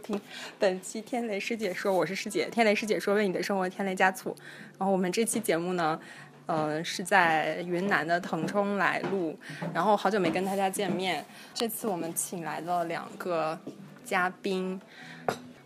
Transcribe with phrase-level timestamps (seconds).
[0.00, 0.20] 听
[0.58, 2.48] 本期天雷师姐说，我是师姐。
[2.50, 4.34] 天雷师姐说，为你的生活添雷加醋。
[4.78, 6.00] 然后我们这期节目呢，
[6.46, 9.38] 呃，是在云南的腾冲来录，
[9.74, 11.24] 然后好久没跟大家见面。
[11.52, 13.58] 这次我们请来了两个
[14.04, 14.80] 嘉宾，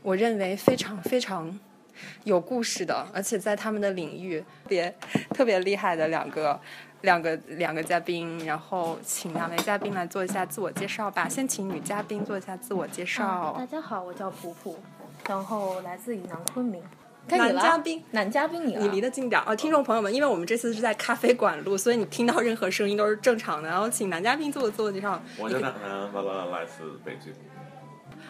[0.02, 1.58] 我认为非常非常
[2.24, 4.92] 有故事的，而且在他们的领域别
[5.30, 6.60] 特别厉害的两个。
[7.04, 11.28] 两个两个嘉宾，然后请两位嘉宾来做一下自我介绍吧。
[11.28, 13.54] 先请女嘉宾做一下自我介绍。
[13.58, 14.78] 大家好，我叫普普，
[15.28, 16.82] 然后来自云南昆明。
[17.28, 23.68] 男嘉宾，男嘉宾，你你离得近点哦，听众朋友们，因为我们这次是在咖啡馆录，所以你听到任何声音都是正常的。
[23.68, 25.20] 然后请男嘉宾做个自我介绍。
[25.38, 27.34] 我叫男男，爸爸来自北京。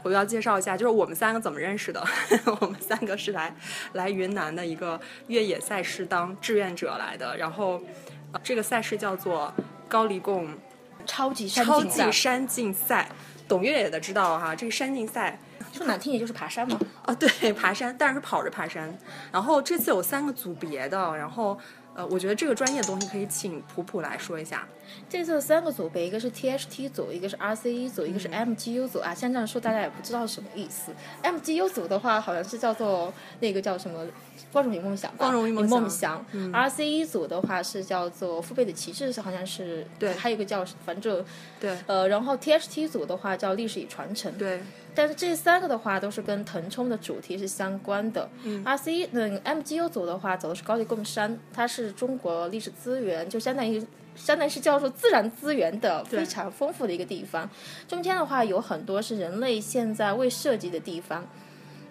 [0.02, 2.04] 我要介绍一下，就是我们三个怎么认识的。
[2.60, 3.54] 我们三个是来
[3.92, 7.80] 来云南的一个越野赛事当志愿者来的，然后。
[8.42, 9.52] 这个赛事叫做
[9.88, 10.48] 高黎贡
[11.06, 13.08] 超级超级山竞赛，
[13.46, 15.38] 懂越野的知道哈，这个山竞赛
[15.72, 16.78] 说难听点就是爬山嘛。
[17.04, 18.96] 啊，对，爬山，但是跑着爬山。
[19.30, 21.58] 然后这次有三个组别的，然后。
[21.94, 24.66] 呃，我觉得这个专业的东西可以请普普来说一下。
[25.08, 29.14] 这次三个组别，一个是 THT 组，一个是 RCE 组，一个是 MGU 组啊。
[29.14, 30.92] 像这样说大家也不知道什么意思。
[31.22, 34.06] MGU 组的话，好像是叫做那个叫什么
[34.52, 35.18] “光荣与梦想”吧？
[35.18, 36.24] 光荣与梦想。
[36.32, 40.12] RCE 组的话是叫做“父辈的旗帜”，好像是对。
[40.14, 41.24] 还有一个叫反正
[41.60, 41.76] 对。
[41.86, 44.32] 呃，然后 THT 组的话叫“历史与传承”。
[44.38, 44.60] 对。
[44.94, 48.28] 但是这三个的话都是跟腾冲的主题是相关的。
[48.44, 53.84] 嗯，RC 嗯 MGU 组的话走的是高黎贡山，它是中国历史资源，就相当于
[54.14, 57.50] 相当于是叫做自然资源的非常丰富的一个地方。
[57.88, 61.26] 中间的话有很多是人类现在未涉及的地方。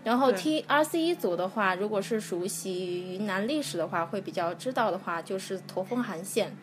[0.06, 6.53] 然后 T RC 一组的话，如果是熟悉云南历史的话，会比较知道的话，就是驼峰航线。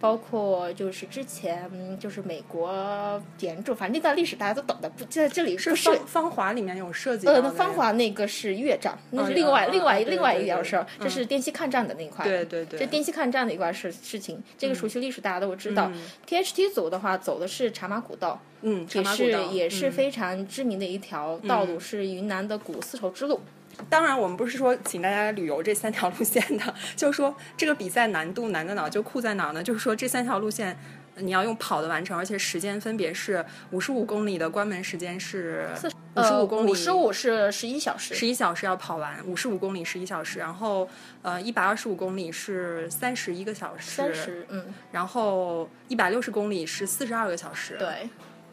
[0.00, 7.26] 包括就是之前就是美国点住，反正那段历史大家都懂的，不在这里是芳芳华里面有涉及。
[7.26, 12.24] 呃，那芳华那个是越战，那是另外另外另外一件事儿，这是滇西抗战的那一块。
[12.24, 12.78] 对对对。
[12.78, 15.92] 这滇西抗战的一块事事情，这个熟悉历史大家都知道。
[16.26, 23.38] THT 组的话走的是茶马古道，嗯，也是也是非常知名的一条道路，是云南的古丝绸之路。
[23.88, 29.62] 当然，我们不是说请大家旅游这三条路线的， 就是说这个比赛难度难在哪，就酷在哪呢？
[29.62, 30.76] 就是说这三条路线
[31.16, 35.68] 你要用跑的完成，而且时间分别是五十五公里的关门时间是
[36.16, 40.88] 五十五公里，五十五是十一小时，十一小时要跑完五十五公里十一小时，然后
[41.22, 48.08] 呃一百二十五公里是三十一个小时，三十嗯，然后一百六十公里是四十二个小时，对。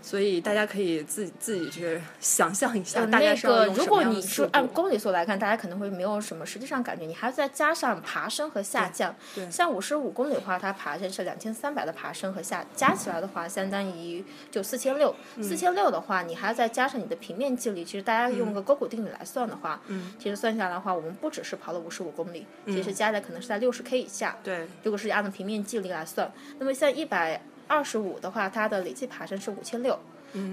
[0.08, 9.14] 所以大家可以自自己去想象一下，那个如果你是按公里数来看，大家可能会没有什么实际上感觉，你还要再加上爬升和下降。
[9.36, 15.14] 对，像五十五公里的话，它爬升是两千三百的爬升和下，加起来的话相当于就四千六。
[15.42, 24.38] 四千六的话，你还要再加上你的平面距离，其实大家用个勾股定理来算的话，嗯，其实算下来的话，我们不只是跑了五十五公里，其实加起来可能是在六十 K 以下。
[24.42, 29.98] 对，如果是按照平面距离来算，那么像一百二十五的话，它的累计爬升是五千六。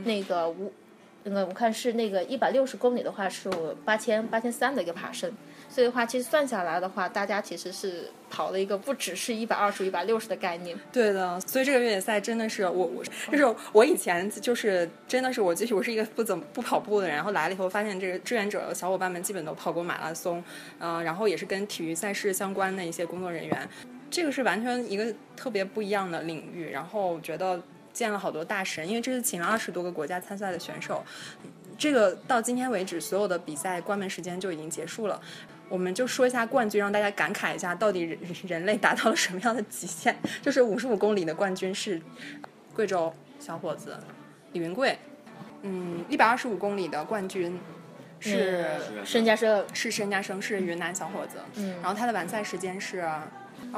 [0.05, 0.73] 那个五，
[1.25, 3.51] 那个我看是那个一百六十公里的话是
[3.85, 5.31] 八千八千三的一个爬升，
[5.69, 10.79] 所以的话其实算下来的话，大家其实是跑了一个不只是一百二十、一百六十的概念。
[10.93, 20.43] 对的，所以这个越野赛真的是我我就是我以前就是真的是我就是我是一个不怎么不跑步的人，然后来了以后发现这个志愿者小伙伴们基本都跑过马拉松，
[20.79, 23.69] 嗯，然后也是跟体育赛事相关的一些工作人员，
[24.11, 27.63] 这个是完全一个特别不一样的领域，然后觉得。
[27.95, 31.01] 见了好多大神，因为这次请了二十多个国家参赛的选手，
[31.79, 35.23] 这个到今天为止，所有的比赛关门时间就已经结束了。
[35.69, 38.19] 我们就说一下冠军，让大家感慨一下，到底人
[38.49, 40.17] 人类达到了什么样的极限？
[40.43, 42.03] 就是五十五公里的冠军是
[42.75, 43.97] 贵州小伙子
[44.51, 44.99] 李云贵，
[45.63, 47.57] 嗯，一百二十五公里的冠军
[48.19, 48.67] 是
[49.05, 53.09] 申家生，是申家生，是云南小伙子，嗯，然后他的完赛时间是。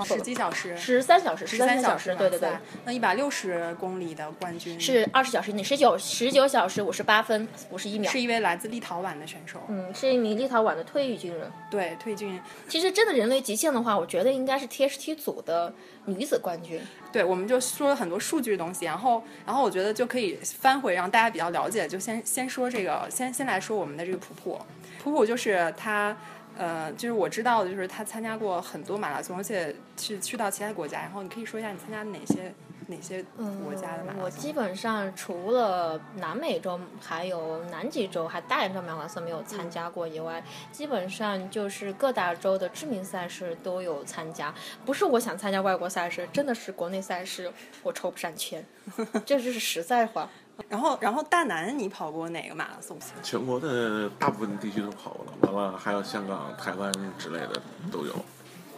[0.04, 2.50] 十几小时，十三小时，十三小时，对对对。
[2.84, 8.10] 那一百六十公里的冠军是二十小时你，十九十九小时五十八分五十一秒。
[8.10, 11.50] 是一位来自立陶宛的选手，嗯，是一名立陶宛的退役军人。
[11.70, 12.40] 对，退役军人。
[12.68, 15.72] 其实真的人类极限的话，我觉得应该是 THT 组的
[16.04, 16.80] 女子冠军。
[17.12, 24.60] 对，我们就说了很多数据的东西，然后，然后我觉得就可以翻回让大家比较了解，就先先说这个，先先来说我们的这个普普，
[25.02, 26.16] 普普就是他。
[26.56, 31.00] 呃，就是我知道的，就是他参加过很多马拉松，而且是去到其他国家。
[31.02, 32.52] 然后你可以说一下你参加哪些
[32.88, 33.24] 哪些
[33.64, 34.22] 国家的马拉松？
[34.22, 40.42] 我基本上除了南美洲还有南极洲还大洋洲马拉松没有参加过以外，
[40.72, 44.54] 基本上就是各大洲的知名赛事都有参加。
[44.84, 47.52] 不是我想参加外国赛事，真的是国内赛事
[47.82, 48.64] 我抽不上签，
[49.26, 50.28] 这就是实在话。
[50.68, 52.98] 然后，然后大南，你跑过哪个马拉松？
[53.22, 57.60] 全国的大部分地区都跑过了，完了还有香港、台湾之类的
[57.92, 58.14] 都有。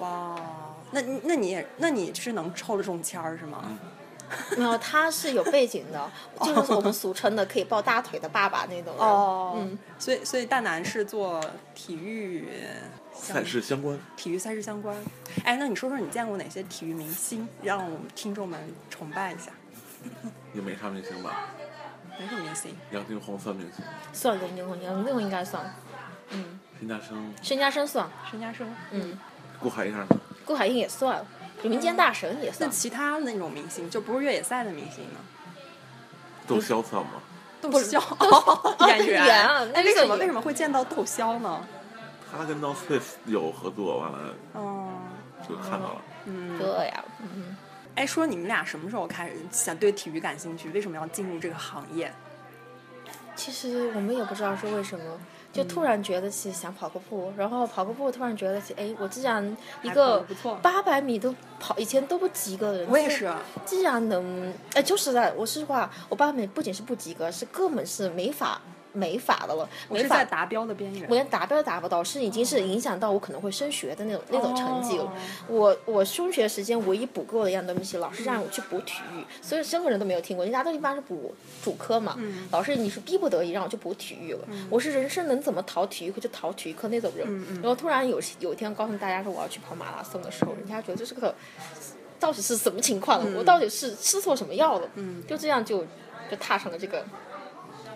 [0.00, 0.36] 哇，
[0.90, 3.78] 那那你也那你是能抽得中签儿是吗？
[4.58, 6.10] 没有，他是有背景的，
[6.44, 9.06] 就 是我们俗称的可以抱大腿的爸爸那种人。
[9.06, 11.42] 哦，嗯，所以所以大南是做
[11.74, 12.46] 体育
[13.14, 14.94] 赛事相关，体育赛事相关。
[15.44, 18.60] 哎，那你说说你见过哪些体育明星，让我们听众们
[18.90, 19.50] 崇拜一下？
[20.52, 21.48] 也没啥明星吧？
[22.18, 22.74] 没什么明星。
[22.90, 23.84] 杨定宏算明星？
[24.12, 25.74] 算杨定宏，杨定宏应该算。
[26.30, 28.08] 嗯，申嘉生，申嘉生算。
[28.30, 29.18] 申嘉生，嗯，
[29.60, 30.06] 顾海燕呢？
[30.44, 31.24] 顾海燕也算，
[31.62, 32.70] 民间大神也那算。
[32.70, 35.20] 其他那种明星，就不是越野赛的明星呢？
[36.46, 37.12] 窦骁算吗？
[37.60, 38.00] 窦骁
[38.88, 39.26] 演员。
[39.26, 41.64] 演啊哎，为什么为什么会见到窦骁呢？
[42.30, 44.90] 他跟 North Face 有合作，完了哦，
[45.48, 46.02] 就看到了。
[46.26, 47.56] 嗯这呀，嗯，
[47.98, 50.68] 哎，说你们俩什么时候开始想对体育感兴趣？
[50.68, 52.12] 为什么要进入这个行业？
[53.34, 55.18] 其实我们也不知道是为什么，
[55.52, 60.24] 就突然觉得起想跑个步，然后跑个步突然觉得起，哎，我既然一个
[60.62, 63.28] 八百米都跑，以前都不及格的人，我也是，
[63.64, 68.62] 既然能，哎，就是的，我说实话，我八百米不仅是不及格，是根本是没法
[68.98, 71.14] 没法的了，没法是在达标的边缘我。
[71.14, 75.04] 连达标都达不到，是已经是影响到我可能会升学的那种那种成绩了。
[75.04, 75.12] 哦
[75.48, 80.44] 我我升学时间唯一补过的一样东西，老师让我去补体育，所以任何人都没有听过。
[80.44, 84.40] 人家都一般是补主科嘛，嗯老师你是逼不得已让我去补体育了。
[84.68, 87.26] 我是人生能怎么逃体育课就逃体育课那种人。
[87.28, 91.34] 嗯然后突然有有一天告诉大家说我要去跑马拉松的时候，人家觉得这是个
[92.18, 93.22] 到底是什么情况？
[93.34, 94.88] 我到底是吃错什么药了？
[94.96, 95.84] 嗯就这样就
[96.30, 97.04] 就踏上了这个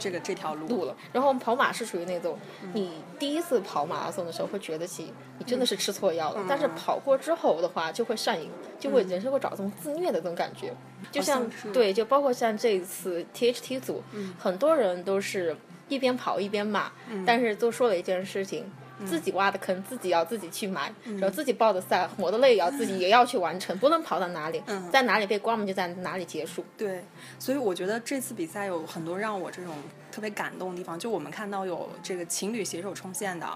[0.02, 0.96] 这个这条路路了。
[1.12, 2.37] 然后跑马是属于那种，
[2.75, 10.75] 你第一次跑马拉松的时候会觉得起你真的是吃错药了，但是跑过之后的话就会上瘾，就会人生会找这种自虐的这种感觉。
[11.10, 14.02] 就像对，就包括像这一次 THT 组，
[14.38, 15.56] 很多人都是
[15.88, 16.90] 一边跑一边骂，
[17.25, 18.64] 但是都说了一件事情。
[19.06, 26.64] 自己挖的坑，自己要自己去埋，然后自己报的赛，抹的累也要自己也要去完成，不论跑到哪里，在哪里被关门就在哪里结束。
[26.76, 27.04] 对，
[27.38, 29.75] 所以我觉得这次比赛有很多让我这种
[30.10, 30.99] 特别感动的地方。
[30.99, 33.46] 就我们看到有这个情侣携手冲线的，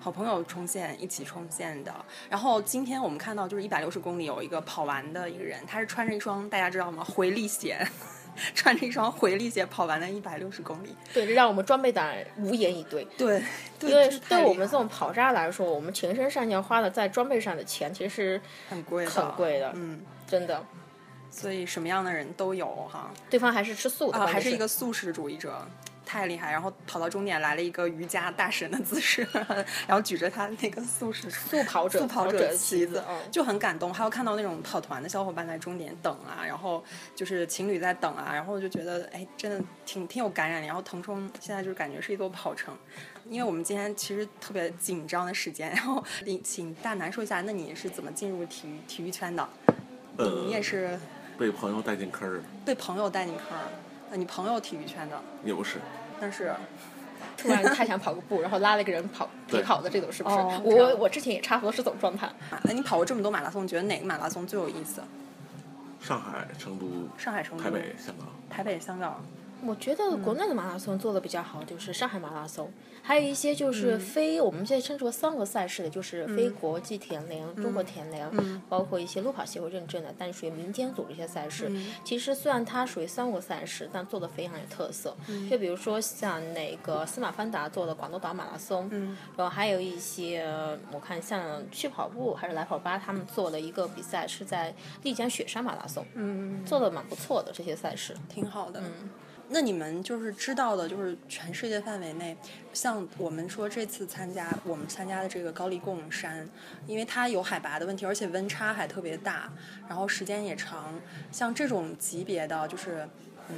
[0.00, 1.94] 好朋友冲线一起冲线的。
[2.28, 7.04] 然后今天我们看到就是一百六十公里有一个跑完的一个人，他是穿着一双大家知道吗？
[7.04, 7.78] 回力鞋，
[8.54, 10.94] 穿着一双回力鞋跑完了一百六十公里。
[11.12, 13.06] 对，让我们装备党无言以对。
[13.16, 13.42] 对，
[13.78, 20.62] 对，因为对我们这种跑渣来说，我们全身上下花的在装备上的钱其实是很贵的，很贵的，嗯，真的。
[21.30, 23.10] 所以什么样的人都有哈。
[23.28, 25.66] 对方还是吃素的，还是一个素食主义者，
[26.06, 26.52] 太厉害！
[26.52, 29.26] 然后跑到终点来了一个瑜伽大神的姿势，
[29.86, 33.92] 然后举着他那个素食速跑者速跑者的旗子，嗯，就很感动。
[33.92, 36.82] 还有看到那种跑团的小伙伴在终点等啊，然后
[37.16, 40.66] 就是情侣在等啊，然后就觉得哎，真的挺挺有感染力。
[40.66, 42.72] 然后腾冲现在就是感觉是一座跑城，
[43.28, 49.48] 因为我们今天其实特别紧张的时间，然后请请大南说一下，那你是怎么进入体育体育圈的？
[50.18, 50.98] 呃你也是
[51.36, 53.64] 被朋友带进坑儿，被朋友带进坑儿，
[54.10, 55.78] 那你朋友体育圈的，也不是。
[56.20, 56.54] 但是。
[57.36, 60.36] 突然太想跑个步，然后拉了一个人跑陪对跑的这种，是不是？
[60.36, 62.30] 哦我我之前也差不多是这种状态。
[62.62, 65.02] 那你跑过这么多马拉松，你觉得哪个马拉松最有意思？
[66.00, 66.86] 上海、成都、
[67.18, 68.28] 上海、成都、台北、香港。
[68.48, 69.22] 台北、香港。
[69.64, 72.70] 我觉得国内的马拉松做的比较好，就是上海马拉松，
[73.02, 78.30] 还有一些嗯就是非、我们现在称之为三个赛事的，就是非国际田联、嗯中国田联，
[78.68, 81.66] 包括一些路跑协会认证的，但属于民间组织一些赛事。
[81.68, 85.16] 嗯其实虽然它属于三国赛事，但做的非常有特色。
[85.28, 90.46] 嗯就比如说像那个司马芬达做的广东岛马拉松，嗯然后还有一些
[90.92, 94.72] 我看像去跑步还是来跑吧，他们做的一个比赛是在
[95.02, 98.14] 丽江雪山马拉松，嗯，做的蛮不错的这些赛事。
[98.28, 98.82] 挺好的。
[99.48, 102.36] 那你们就是知道的，就是全世界范围内，
[102.72, 106.48] 像我们说这次参加我们参加的这个高黎贡山，
[106.86, 109.52] 因为它有海拔的问题，而且温差还特别大，
[109.88, 110.92] 然后时间也长。
[111.30, 113.08] 像这种级别的，就是
[113.48, 113.56] 嗯，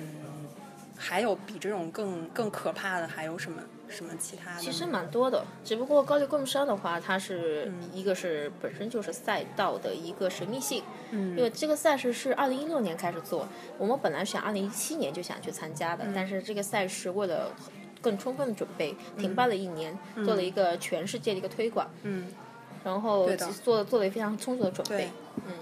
[0.97, 4.61] 还有比这种更更可怕的，还有什么什么其他的？
[4.61, 7.88] 其实蛮多的，只不过高黎贡山的话，它是嗯。
[7.92, 11.37] 一个是本身就是赛道的一个神秘性，嗯。
[11.37, 16.12] 因为这个赛事是二零一六年开始做，我们本来想二零一七年就想去参加的，嗯。
[16.14, 17.50] 但是这个赛事为了
[18.00, 22.28] 更充分的准备，停办了一年，做了一个全世界的一个推广，嗯，
[22.85, 23.28] 然后
[23.64, 25.09] 做做了非常充足的准备对，
[25.47, 25.52] 嗯，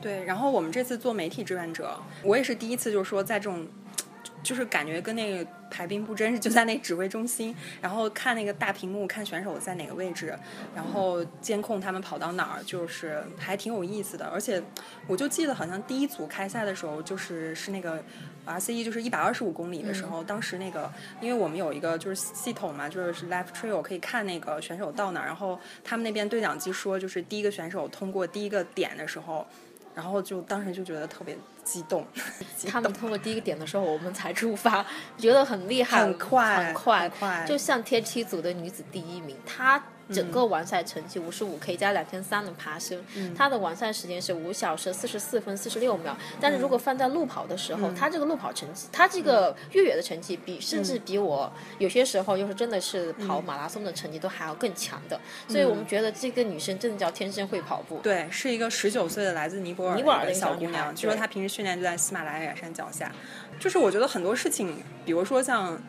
[0.00, 3.64] 对，然后我们这次做媒体志愿者，我也是第一次，就是说在这种
[4.44, 10.38] 就是感觉跟那个排兵布阵就在那指挥中心，然后看那个大屏幕，看选手在哪个位置，
[10.76, 14.26] 然后监控他们跑到哪儿，就是还挺有意思的。
[14.26, 14.62] 而且
[15.08, 18.00] 我就记得好像第一组开赛的时候，就是是那个
[18.46, 29.46] RCE 就是一百二十五公里的时候，当时那个因为我们有一个就是系统嘛，就是 Live Trail 可以看那个选手到哪儿，然后他们那边对讲机说，就是第一个选手通过第一个点的时候。
[29.94, 32.06] 然后就当时就觉得特别 激动，
[32.68, 34.84] 他们通过第一个点的时候，我们才出发，
[35.16, 37.44] 觉得很厉害，很快，很快，很快。
[37.46, 39.82] 就像天梯组的女子第一名，她。
[40.12, 43.02] 整个完赛成绩五十五 K 加两千三的爬升，
[43.36, 46.16] 他的完赛时间是五小时四十四分四十六秒。
[46.40, 55.18] 但是如果放在路跑的时候，他这个路跑成绩，他这个越野的成绩比甚至比我有些时候就是真的是跑马拉松的成绩都还要更强的。
[55.48, 57.98] 所以我们觉得这个女生真的叫天生会跑步。
[58.02, 63.10] 对，是一个十九岁的来自尼泊尔尼泊尔的小姑娘，据说她平时训练就在喜马拉雅山脚下。
[63.58, 65.80] 就是我觉得很多事情，比如说像。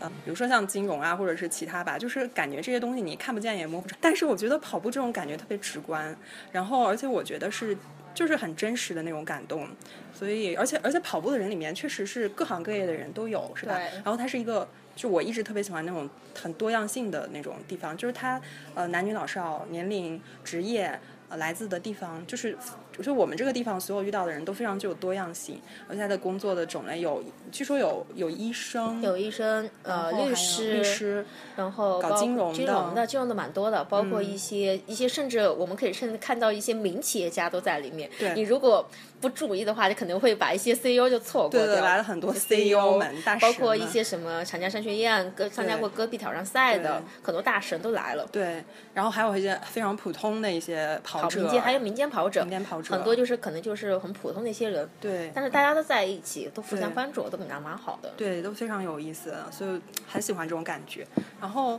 [0.00, 3.96] 呃，比如说像金融啊，或者是其他吧，就是感觉这些东西你看不见也摸不着。
[4.00, 6.16] 但是我觉得跑步这种感觉特别直观，
[6.52, 7.76] 然后而且我觉得是
[8.14, 9.68] 就是很真实的那种感动。
[10.14, 13.78] 所以而且而且跑步的人里面确实是各行各业的人都有，是吧？
[13.94, 18.40] 然后它是一个，就我一直特别喜欢那种很多样性的那种地方，就是它
[18.74, 20.98] 呃男女老少、年龄、职业。
[21.30, 22.56] 呃，来自的地方就是，
[22.98, 31.24] 就是我们这个地方所有遇到的人都非常具有多样性，而且他的工作的种类有，据说有有医生，有医生，呃，律师，律师，
[31.56, 38.10] 然后搞金融的，金融的，金融的蛮多的，包括一些一些，甚至我们可以甚至看到一些名企业家都在里面。
[38.18, 38.84] 对，你如果
[39.20, 41.66] 不注意的话，你可能会把一些 CEO 就错过掉。
[41.66, 48.26] 对，来了很多 CEO 们，包括一些什么长江商学院、歌参加过戈壁挑战赛的很多大神都来了。
[48.32, 51.28] 对，然后还有一些非常普通的一些跑。
[51.28, 61.06] 者民间还有民间跑者，民间跑者很多就是可能就是很普通的一些人，对，但是大家都在一起，都互相帮助，都感觉蛮好的，对，都非常有意思，所以很喜欢这种感觉。
[61.40, 61.78] 然后，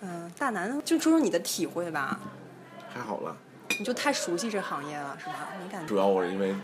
[0.00, 2.20] 嗯，大南就说说你的体会吧，
[2.92, 3.36] 还好了，
[3.78, 5.48] 你就太熟悉这行业了，是吧？
[5.62, 5.86] 你感觉。
[5.86, 6.54] 主要我是因为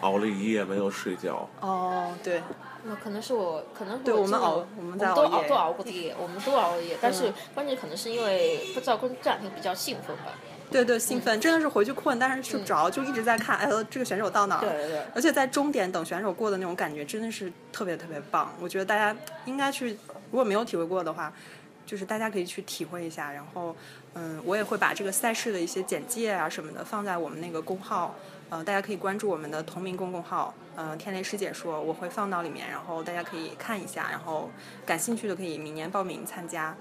[0.00, 1.48] 熬了一夜没有睡觉。
[1.60, 2.42] 哦，对，
[2.84, 10.32] 那可能是我，可能对我们熬，我们都熬都熬过的夜，我们都熬过夜，但是关键可能是因为不知道工这两天比较兴奋吧。
[10.70, 14.60] 对对，兴奋，真的是回去困，但是睡不着，就一直在看，哎，这个选手到哪儿？
[14.60, 15.02] 对对对。
[15.14, 18.52] 而且在终点等选手过的那种感觉，真的是特别特别棒。
[18.60, 19.90] 我觉得大家应该去，
[20.30, 21.32] 如果没有体会过的话，
[21.86, 23.32] 就是大家可以去体会一下。
[23.32, 23.74] 然后，
[24.14, 28.14] 嗯，我也会把这个赛事的一些简介啊什么的放在我们那个公号，
[28.50, 34.50] 呃，大家可以关注我们的同名公共号，呃，天雷师姐说，我会放到里面，然后大家可以看一下，然后
[34.84, 36.74] 感兴趣的可以明年报名参加，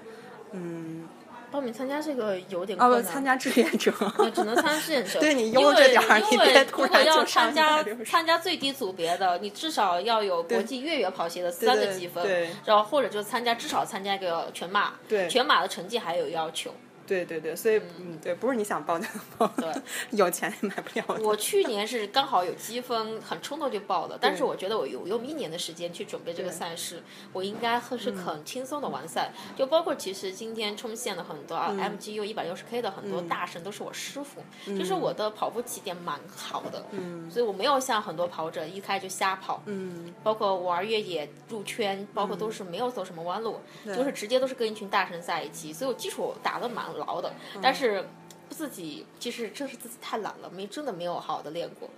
[0.51, 1.07] 嗯。
[1.55, 2.99] 报名参加这个有点困难。
[2.99, 3.89] 哦，参加志愿者，
[4.35, 5.19] 只能参加志愿者。
[5.23, 12.21] 对你悠着点儿，你别突然要参加参加最低组别的，你至少要有国际越野跑鞋的三个积分，
[12.65, 14.95] 然后或者就参加至少参加一个全马，
[15.29, 16.71] 全马的成绩还有要求。
[17.07, 19.71] 对对对，所以嗯，对，不是你想报就能报，对，
[20.17, 21.19] 有钱也买不了。
[21.21, 29.31] 我去年是刚好有积分，很冲动就报了，但是我觉得我有用一年的时间去准备这个赛事，我应该会是很轻松的完赛。
[29.55, 34.41] 就包括其实今天冲线的很多啊，MGU 一百六十 K 的很多大神都是我师傅，
[34.75, 46.94] 就是我的跑步起点蛮好的，嗯，所以我没有像很多跑者一开就瞎跑，嗯，包括玩越野入圈，包括都是没有走什么弯路，就是直接都是跟一群大神在一起，所以我基础打得蛮。
[46.95, 48.05] 牢的，但是
[48.49, 51.89] 自己其实正是自己太懒了，没真的没有好好的练过，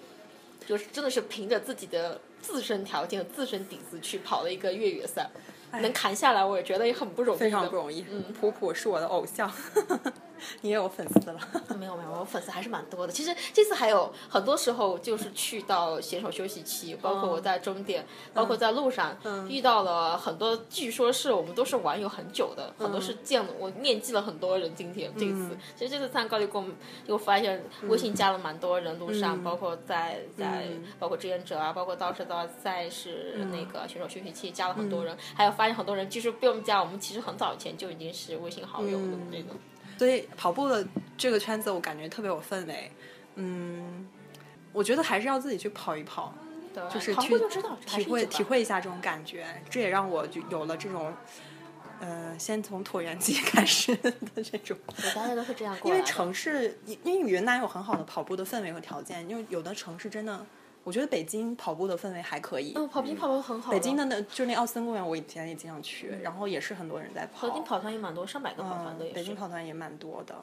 [0.65, 5.29] 就是真的是凭着自己的自身条件、自身底子去跑了一个越野赛，
[5.71, 8.05] 能扛下来，我也觉得也很不容易，非常不容易。
[8.09, 9.51] 嗯，普普是我的偶像。
[10.61, 11.39] 你也有粉丝了？
[11.77, 13.13] 没有没有，我粉丝还是蛮多的。
[13.13, 19.15] 其实这次还有很多时候就是去到选手休息期，包括我在终点，包括在路上
[19.49, 24.73] 遇到了很多，据说是我们都是网友很久的，很多是见了我面记了很多人。
[24.75, 26.71] 今天这次，其实这次参高丽贡
[27.07, 30.67] 又发现微信加了蛮多人，路上包括在在
[30.99, 39.55] 包括志愿者啊，包括当时的赛事那个选手休息期加了很多人，还有发现很多人就是不用加，我们其实很早以前就已经是微信好友的那种。
[39.97, 40.87] 所以跑步的
[41.17, 42.91] 这个圈子，我感觉特别有氛围。
[43.35, 44.07] 嗯，
[44.71, 46.33] 我觉得还是要自己去跑一跑，
[46.93, 47.37] 就是去
[47.85, 49.45] 体会体会一下这种感觉。
[49.69, 51.13] 这也让我就有了这种，
[51.99, 54.13] 呃，先从椭圆机 开始的
[54.43, 54.77] 这种。
[55.15, 60.45] 大家都是这样因为城市，因为云南有很好的跑步的氛围和条件，因为有的城市真的。
[60.87, 62.71] 我觉得北京跑步的氛围还可以。
[62.73, 63.73] 嗯，跑冰跑步很好。
[63.73, 67.45] 北京的那就那奥森公园，我以前也经常去，然后也是很多人在跑。
[67.45, 69.11] 北京跑团也蛮多，上百个跑团的也。
[69.11, 70.33] 北京跑团也蛮多的。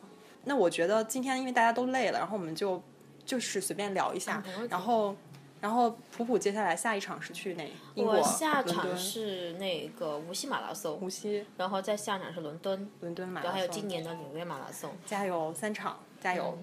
[0.44, 2.82] 那我觉得今天因为大家都累了，然后我们就
[3.24, 4.42] 就是随便聊一下。
[4.68, 5.16] 然后，
[5.62, 7.66] 然后普普接下来下一场是去哪？
[7.94, 11.00] 我下场是那个无锡马拉松。
[11.00, 11.42] 无锡。
[11.56, 15.54] 然后再下场是伦敦，伦敦马拉松还有今年的纽约马拉松，加油！
[15.54, 16.58] 三场，加油！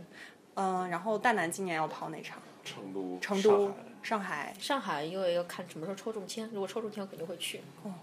[0.53, 2.37] 嗯，然后大南今年要跑哪场？
[2.63, 4.53] 成都成都上海。
[4.59, 5.03] 上海。
[5.03, 7.61] 因为要看什么时候抽中签如果抽中签我肯定会去。
[7.83, 7.93] 哦。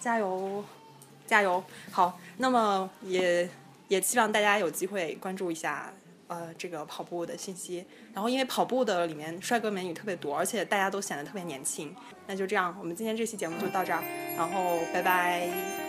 [0.00, 0.64] 加油
[1.26, 1.62] 加油。
[1.90, 3.48] 好那么也
[3.88, 5.92] 也希望大家有机会关注一下
[6.28, 7.84] 呃这个跑步的信息。
[8.12, 11.94] 然后因为跑步的里面帅哥美女特别多而且大家都显得特别年轻。
[12.26, 14.02] 那就这样我们今天这期节目就到这儿
[14.36, 15.81] 然后拜拜。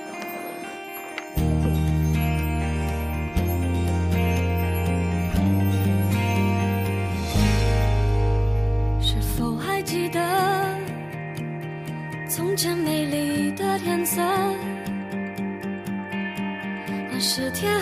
[17.36, 17.82] 是天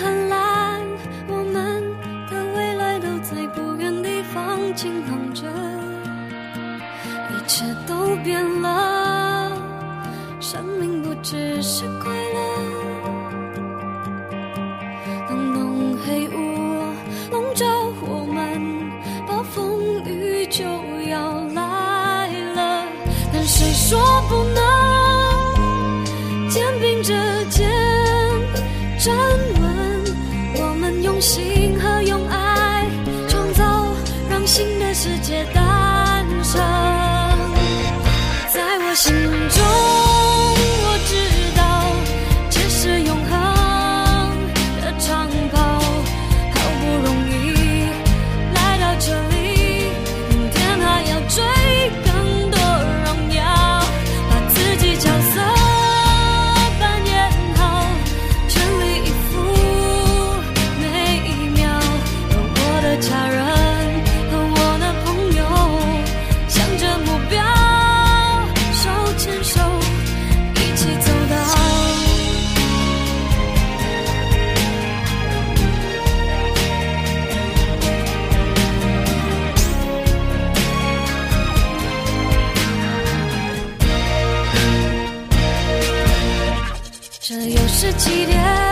[87.82, 88.71] 是起点。